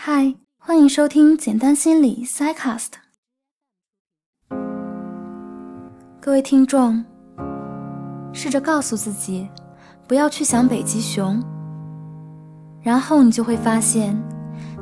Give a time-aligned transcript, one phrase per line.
[0.00, 2.90] 嗨，欢迎收听简单心理 Psycast。
[6.20, 7.04] 各位听众，
[8.32, 9.48] 试着告诉自己，
[10.06, 11.42] 不要去想北极熊，
[12.80, 14.16] 然后你就会发现，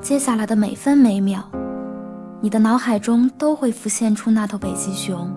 [0.02, 1.44] 接下来的每分每秒，
[2.42, 5.32] 你的脑海中都会浮现出那头北极熊。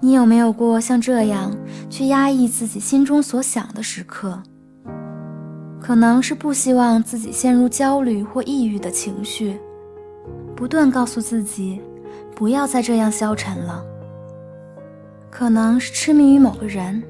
[0.00, 1.54] 你有没有过像这样
[1.90, 4.42] 去压抑自己心中所想的时刻？
[5.80, 9.58] 可能是不希望自己陷入焦虑或抑郁的情绪，
[10.54, 11.80] 不断告诉自己
[12.36, 13.82] 不要再这样消沉了。
[15.30, 17.02] 可能是痴迷于某个人，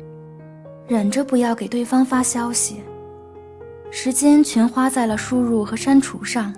[0.87, 2.81] 忍着不要给对方发消息，
[3.91, 6.55] 时间全花在了输入和删除上。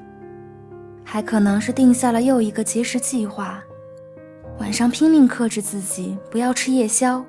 [1.05, 3.63] 还可能是定下了又一个节食计划，
[4.59, 7.25] 晚上拼命克制自己不要吃夜宵，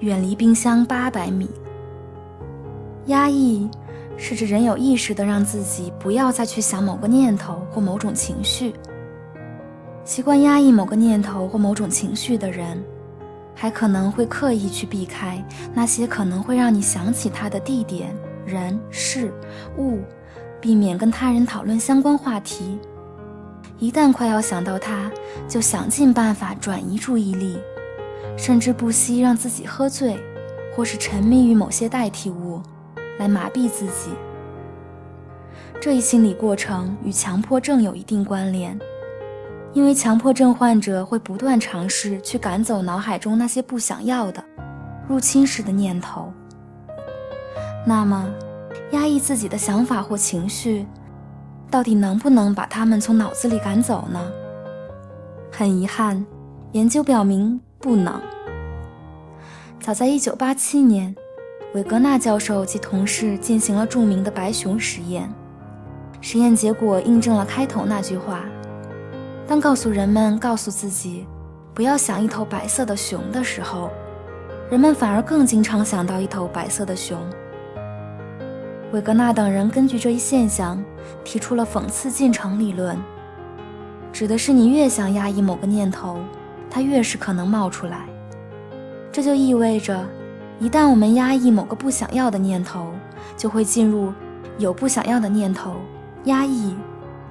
[0.00, 1.50] 远离冰箱八百米。
[3.06, 3.68] 压抑。
[4.16, 8.74] 是指人有意识地让自己不要再去想某个念头或某种情绪。
[10.04, 12.82] 习惯压抑某个念头或某种情绪的人，
[13.54, 19.32] 还可能会刻意去避开那些可能会让你想起他的地点、人、事、
[19.78, 20.00] 物，
[20.60, 22.78] 避免跟他人讨论相关话题。
[23.78, 25.10] 一旦快要想到他，
[25.48, 27.58] 就想尽办法转移注意力，
[28.36, 30.16] 甚至不惜让自己喝醉，
[30.76, 32.60] 或是沉迷于某些代替物。
[33.18, 34.10] 来麻痹自己，
[35.80, 38.78] 这一心理过程与强迫症有一定关联，
[39.72, 44.42] 因为强迫症患者会不断尝试去赶走脑海中那些不想要的、
[45.08, 46.32] 入侵式的念头。
[47.86, 48.28] 那么，
[48.92, 50.86] 压抑自己的想法或情绪，
[51.70, 54.20] 到底能不能把他们从脑子里赶走呢？
[55.52, 56.26] 很遗憾，
[56.72, 58.20] 研究表明不能。
[59.80, 61.14] 早在1987年。
[61.74, 65.28] 韦格纳教授及同事进行了著名的白熊实验，
[66.20, 68.44] 实验结果印证了开头那句话：
[69.44, 71.26] 当告诉人们告诉自己
[71.74, 73.90] 不要想一头白色的熊的时候，
[74.70, 77.18] 人们反而更经常想到一头白色的熊。
[78.92, 80.80] 韦格纳等人根据这一现象
[81.24, 82.96] 提出了讽刺进程理论，
[84.12, 86.20] 指的是你越想压抑某个念头，
[86.70, 88.06] 它越是可能冒出来。
[89.10, 90.06] 这就意味着。
[90.60, 92.92] 一旦我们压抑某个不想要的念头，
[93.36, 94.12] 就会进入
[94.56, 95.74] 有不想要的念头，
[96.24, 96.76] 压抑，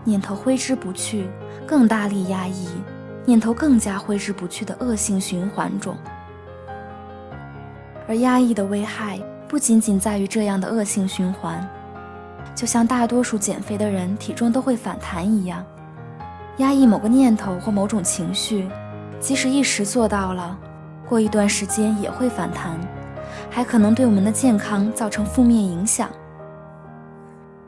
[0.04, 1.30] 念头挥之不去，
[1.66, 2.68] 更大力压抑，
[3.26, 5.96] 念头更加挥之不去的恶性循环中。
[8.08, 9.18] 而压抑的危害
[9.48, 11.66] 不仅仅在于这样的恶性循环，
[12.54, 15.64] 就像大多数减肥的人体重都会反弹一样，
[16.58, 18.68] 压抑某个念头或某种情绪，
[19.22, 20.58] 即使一时做到了，
[21.08, 22.78] 过一段时间也会反弹。
[23.54, 26.10] 还可能对我们的健康造成负面影响。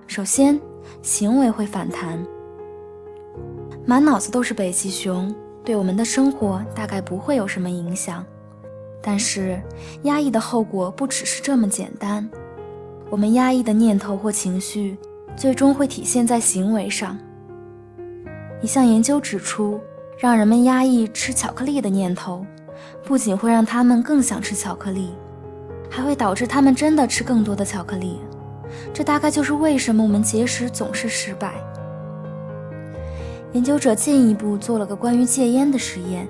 [0.07, 0.59] 首先，
[1.03, 2.25] 行为会反弹，
[3.85, 8.25] 满脑子都是北极熊，对我们的生活大概不会有什么影响。
[8.99, 9.61] 但是，
[10.03, 12.27] 压抑的后果不只是这么简单，
[13.11, 14.97] 我们压抑的念头或情绪，
[15.35, 17.15] 最终会体现在行为上。
[18.59, 19.79] 一项研究指出，
[20.17, 22.43] 让人们压抑吃巧克力的念头，
[23.03, 25.11] 不仅会让他们更想吃巧克力。
[25.89, 28.19] 还会导致他们真的吃更多的巧克力，
[28.93, 31.53] 这大概就是为什么我们节食总是失败。
[33.53, 36.27] 研究者进一步做了个关于戒烟的实验，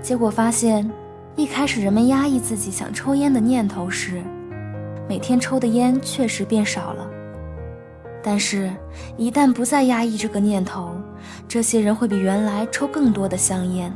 [0.00, 0.90] 结果发现，
[1.36, 4.22] 一开始人们压抑自己想抽烟的念头时，
[5.06, 7.06] 每天抽的烟确实变少了。
[8.22, 8.70] 但是，
[9.16, 10.92] 一旦不再压抑这个念头，
[11.46, 13.92] 这些人会比原来抽更多的香烟。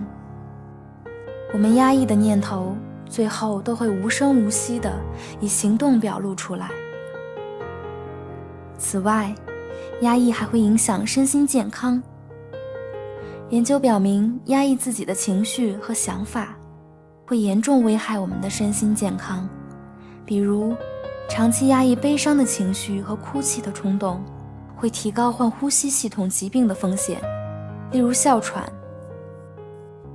[1.52, 2.76] 我们压抑的念头。
[3.12, 4.90] 最后都会无声无息地
[5.38, 6.70] 以行动表露出来。
[8.78, 9.34] 此外，
[10.00, 12.02] 压抑还会影响身心健康。
[13.50, 16.56] 研究表明，压抑自己的情绪和想法，
[17.26, 19.46] 会严重危害我们的身心健康。
[20.24, 20.74] 比如，
[21.28, 24.24] 长期压抑悲伤的情绪和哭泣的冲动，
[24.74, 27.20] 会提高患呼吸系统疾病的风险，
[27.90, 28.64] 例如哮喘。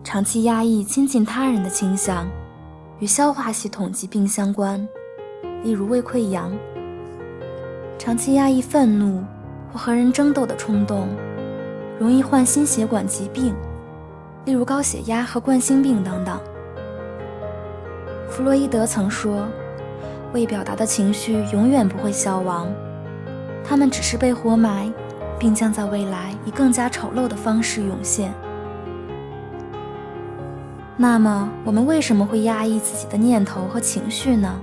[0.04, 2.28] 长期压抑亲近他人的倾向。
[3.00, 4.88] 与消化系统疾病相关，
[5.64, 6.52] 例如胃溃疡。
[8.00, 9.24] 长期压抑愤怒
[9.72, 11.08] 或和人争斗的冲动，
[12.00, 13.54] 容易患心血管疾病，
[14.46, 16.40] 例如高血压和冠心病等等。
[18.30, 19.48] 弗洛伊德曾说
[20.34, 22.68] ：“未表达的情绪永远不会消亡，
[23.64, 24.92] 它们只是被活埋，
[25.38, 28.34] 并将在未来以更加丑陋的方式涌现。”
[31.00, 34.60] 那么，我们为什么会压抑自己的念头和情绪呢？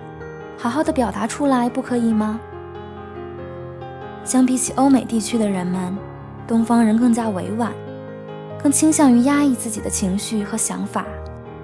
[0.58, 2.40] 好好的表达出来不可以吗？
[4.24, 5.96] 相比起欧美地区的人们，
[6.44, 7.70] 东方人更加委婉，
[8.60, 11.04] 更倾向于压抑自己的情绪和想法，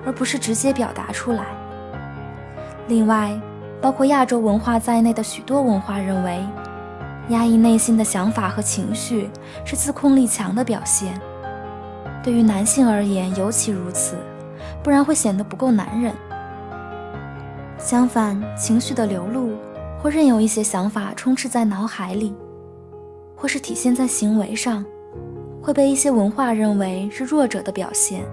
[0.07, 1.47] 而不是直接表达出来。
[2.87, 3.37] 另外，
[3.81, 6.47] 包括亚洲文化在内的许多文化认为，
[7.31, 9.31] 压抑内心的想法和情绪
[9.65, 11.21] 是自控力强的表现。
[12.23, 14.15] 对于男性而言尤其如此，
[14.83, 16.13] 不然会显得不够男人。
[17.79, 19.57] 相反，情绪的流露
[20.03, 22.35] 或任由一些想法充斥在脑海里，
[23.35, 24.85] 或是体现在行为上，
[25.63, 28.25] 会被一些文化认为是弱者的表现。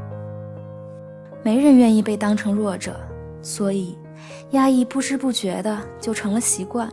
[1.43, 2.99] 没人愿意被当成弱者，
[3.41, 3.97] 所以
[4.51, 6.91] 压抑不知不觉的就成了习惯。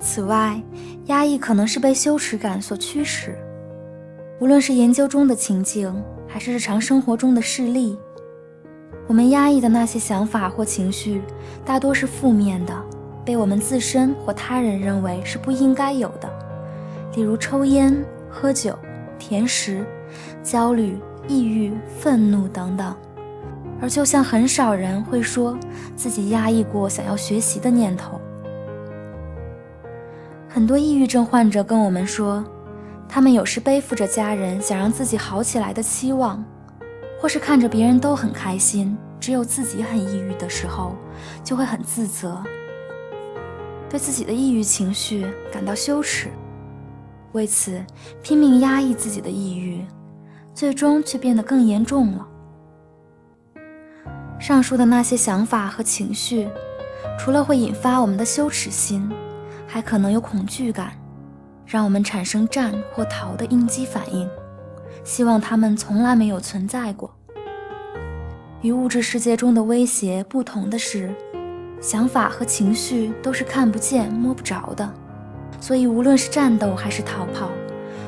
[0.00, 0.60] 此外，
[1.06, 3.38] 压抑可能是被羞耻感所驱使。
[4.40, 5.94] 无论是研究中的情境，
[6.34, 7.96] 还是日常生活中的事例，
[9.06, 11.22] 我们压抑的那些想法或情绪，
[11.64, 12.74] 大多是负面的，
[13.24, 16.28] 被我们自身或他人认为是不应该有的。
[17.14, 18.76] 例如抽烟、喝酒、
[19.16, 19.86] 甜食、
[20.42, 20.98] 焦虑、
[21.28, 22.92] 抑郁、愤怒等等。
[23.80, 25.56] 而就像很少人会说
[25.94, 28.20] 自己压抑过想要学习的念头。
[30.48, 32.44] 很多抑郁症患者跟我们说。
[33.14, 36.44] 他们有时背负着家人想让自己好起来的期望，
[37.16, 40.96] 或是看着别人都很开心，只有自己很抑郁的时候，
[41.44, 42.42] 就会很自责，
[43.88, 46.28] 对自己的抑郁情绪感到羞耻，
[47.30, 47.80] 为此
[48.20, 49.86] 拼命压抑自己的抑郁，
[50.52, 52.26] 最终却变得更严重了。
[54.40, 56.48] 上述的那些想法和情绪，
[57.16, 59.08] 除了会引发我们的羞耻心，
[59.68, 60.90] 还可能有恐惧感。
[61.66, 64.28] 让我们产生战或逃的应激反应，
[65.02, 67.14] 希望它们从来没有存在过。
[68.60, 71.14] 与物质世界中的威胁不同的是，
[71.80, 74.90] 想法和情绪都是看不见、摸不着的，
[75.60, 77.50] 所以无论是战斗还是逃跑，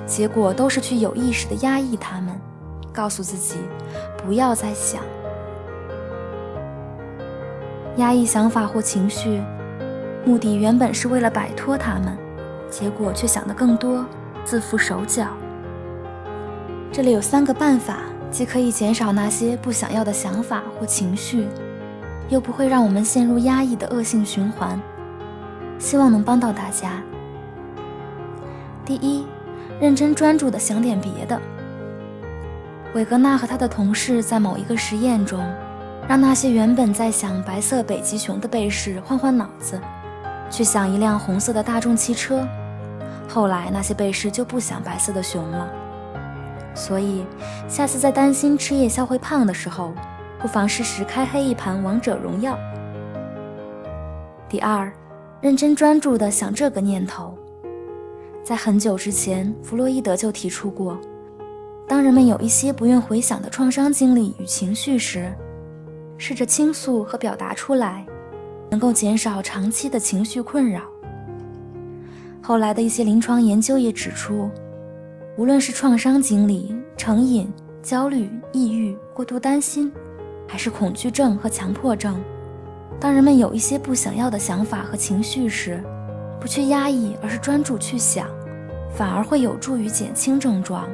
[0.07, 2.39] 结果都是去有意识的压抑它们，
[2.93, 3.57] 告诉自己
[4.17, 5.03] 不要再想。
[7.97, 9.43] 压抑想法或情绪，
[10.25, 12.17] 目的原本是为了摆脱它们。
[12.79, 14.05] 结果却想得更多，
[14.45, 15.29] 自负手脚。
[16.93, 18.01] 这里有三个办法，
[18.31, 21.49] 既可以减少那些不想要的想法或情绪，
[22.29, 24.79] 又不会让我们陷入压抑的恶性循环。
[25.79, 27.03] 希望能帮到大家。
[28.85, 29.25] 第一，
[29.81, 31.41] 认真专注地想点别的。
[32.93, 35.43] 韦格纳和他的同事在某一个实验中，
[36.07, 39.81] 让那些原本在想白色北极熊的被试换换脑子。
[40.51, 42.47] 去想一辆红色的大众汽车，
[43.29, 45.69] 后来那些背试就不想白色的熊了。
[46.75, 47.25] 所以，
[47.69, 49.93] 下次在担心吃夜宵会胖的时候，
[50.41, 52.59] 不妨试试开黑一盘王者荣耀。
[54.49, 54.93] 第二，
[55.41, 57.37] 认真专注地想这个念头。
[58.45, 60.99] 在很久之前，弗洛伊德就提出过，
[61.89, 65.33] 当人们有一些不愿回想的创伤经历与情绪时，
[66.19, 68.07] 试着倾诉和表达出来。
[68.69, 70.83] 能够减少长期的情绪困扰。
[72.47, 74.49] 后来的一些临床研究也指出，
[75.37, 77.53] 无论是创伤经历、成瘾、
[77.83, 79.91] 焦虑、抑郁、过度担心，
[80.47, 82.23] 还是恐惧症和强迫症，
[83.01, 85.83] 当人们有一些不想要的想法和情绪时，
[86.41, 88.29] 不去压抑，而是专注去想，
[88.95, 90.89] 反而会有助于减轻症状。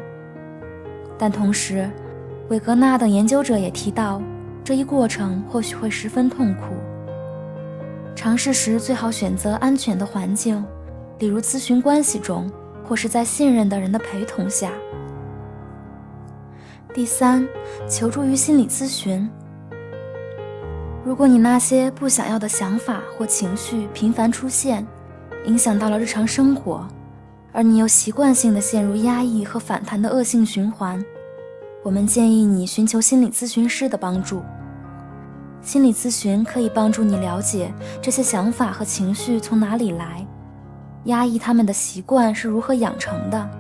[1.19, 1.87] 但同时，
[2.49, 4.23] 韦格纳等研究者也提到，
[4.65, 6.63] 这一过程或许会十分痛苦。
[8.17, 10.65] 尝试时最好选择安全的环境，
[11.23, 12.51] 比如咨询关系中，
[12.85, 14.73] 或是在信任的人的陪同下。
[16.93, 17.47] 第三，
[17.89, 19.31] 求助于心理咨询。
[21.05, 24.85] 如果你那些不想要的想法或情绪频繁出现，
[25.45, 26.89] 影响到了日常生活，
[27.53, 31.01] 而你又习惯性的陷入压抑和反弹的恶性循环，
[31.85, 34.43] 我们建议你寻求心理咨询师的帮助。
[35.61, 40.27] 心理咨询可以帮助你了解这些想法和情绪从哪里来，
[41.05, 43.51] 压抑他们的习惯是如何养成的，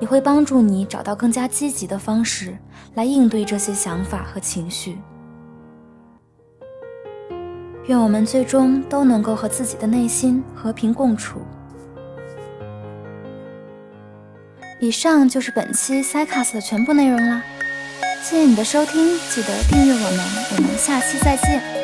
[0.00, 2.56] 也会帮助你找到更加积极的方式
[2.94, 4.98] 来应对这些想法和情绪。
[7.86, 11.40] 愿我们最终都能够和自己的内心和平共处。
[14.80, 17.42] 以上就是本期 Cycast 的全部内容啦。
[18.22, 20.20] 谢谢你的收听，记得订阅我们，
[20.56, 21.79] 我们下期再见。